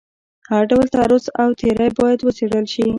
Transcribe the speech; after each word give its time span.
هر 0.51 0.63
ډول 0.71 0.85
تعرض 0.95 1.23
او 1.41 1.49
تیری 1.59 1.89
باید 1.97 2.19
وڅېړل 2.23 2.65
شي. 2.73 2.85